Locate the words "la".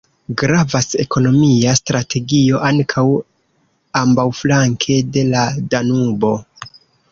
5.37-5.47